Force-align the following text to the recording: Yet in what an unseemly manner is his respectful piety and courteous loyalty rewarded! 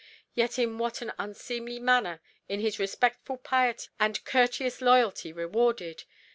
Yet 0.33 0.57
in 0.57 0.79
what 0.79 1.03
an 1.03 1.11
unseemly 1.19 1.77
manner 1.77 2.21
is 2.49 2.59
his 2.63 2.79
respectful 2.79 3.37
piety 3.37 3.87
and 3.99 4.25
courteous 4.25 4.81
loyalty 4.81 5.31
rewarded! 5.31 6.05